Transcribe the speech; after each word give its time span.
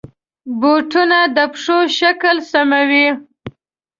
بوټونه 0.59 1.19
د 1.35 1.37
پښو 1.53 1.79
شکل 1.99 2.35
سموي. 2.51 3.07